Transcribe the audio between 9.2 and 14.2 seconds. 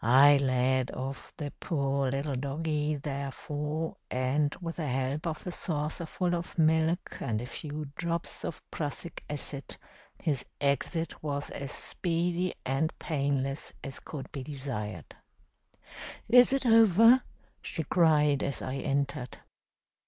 acid his exit was as speedy and painless as